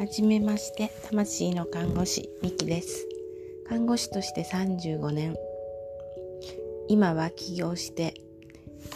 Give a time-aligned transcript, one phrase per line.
[0.00, 3.06] はじめまして魂の看護師ミキです。
[3.68, 5.36] 看護師として35年
[6.88, 8.14] 今は起業して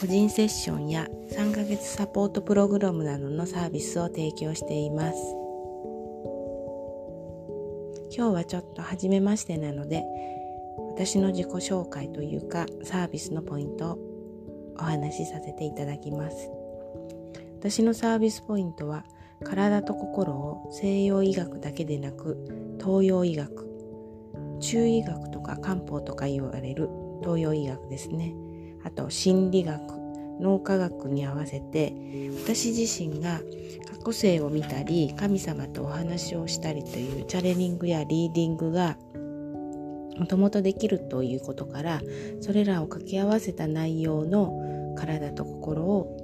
[0.00, 5.18] 個人セッションや3ヶ月サポートプログラムなどのサービスを提供しています。
[8.16, 10.04] 今日はちょっと初めましてなので
[10.94, 13.98] 私の自己紹介というかサービスのポイントを
[14.78, 16.48] お話しさせていただきます。
[17.58, 19.04] 私のサービスポイントは
[19.44, 23.64] 体と心を西洋医学だけでなく東洋医学
[24.60, 26.88] 中医学とか漢方とか言われる
[27.22, 28.34] 東洋医学ですね。
[28.82, 29.80] あと心理学
[30.40, 31.94] 脳科学に合わせて
[32.44, 33.40] 私自身が
[33.88, 38.98] 過去生を見たり神様とお話をしたりというチャレリングやリーディングが
[40.18, 42.00] もともとできるということから
[42.40, 46.23] それらを掛け合わせた内容の体と心を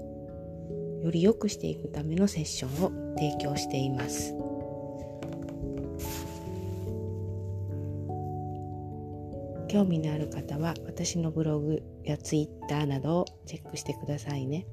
[1.03, 4.35] より良くしていくためのセッションを提供しています。
[9.69, 14.67] 興味のある方は私のブログやツイッターなどをチェックしてくださいね。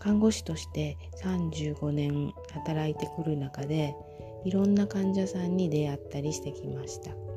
[0.00, 3.94] 看護師として35年働いてくる中で
[4.44, 7.27] いろんな患者さんに出会ったりしてきました。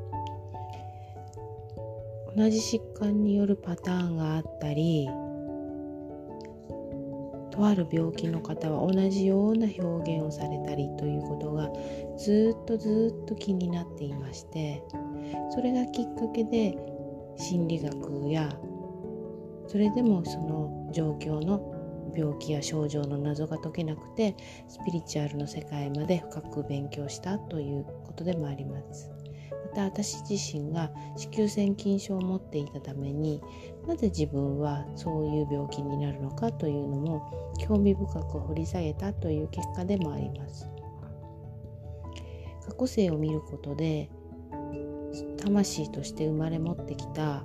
[2.36, 5.08] 同じ疾患によるパターンがあったり
[7.50, 11.70] とある病気の方は同じような表現をされたりということが
[12.16, 14.82] ずっとずっと気になっていまして
[15.54, 16.76] それがきっかけで
[17.36, 18.48] 心理学や
[19.68, 24.36] それでもその状況の病気や症状の謎が解けなくて
[24.68, 29.10] スピリチュアルの世界まで深く勉強したということでもあります。
[29.70, 33.40] また私自身が子宮腺筋症を持っていたために
[33.86, 40.68] なぜ自分はそういう病気になるのかというのも興味深く掘り下げたという結果でもあります。
[42.64, 44.08] 過去性を見ることで
[45.38, 47.44] 魂として生まれ持ってきた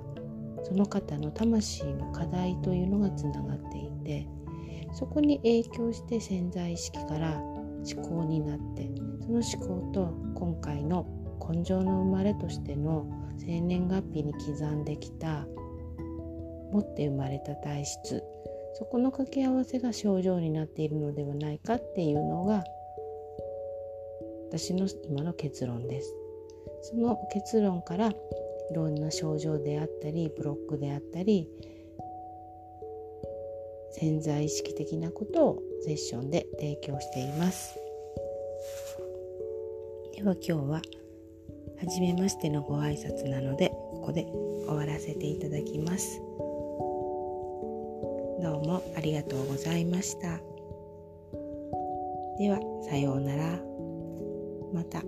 [0.62, 4.28] その方の魂の課題というのがつながっていて
[4.92, 8.90] そこに影響して潜在意識から思考になって
[9.20, 11.06] その思考と今回の
[11.38, 13.06] 根性の生まれとしての
[13.38, 15.46] 生年月日に刻んできた
[16.72, 18.22] 持って生まれた体質
[18.74, 22.64] そこの掛け合わせが症状になっているのではないかっていうのが
[24.50, 26.14] 私の今の結論です。
[26.80, 28.14] その結論からい
[28.74, 31.48] ろんな症状であったりブロックであったり
[33.90, 37.78] 潜在意識的なことをセッションで提供しています。
[40.14, 40.82] では今日は
[41.80, 44.26] 初めましてのご挨拶なのでここで
[44.66, 46.20] 終わらせていただきます。
[48.40, 50.38] どうもありがとうございました。
[52.38, 53.60] ではさようなら。
[54.72, 55.02] また。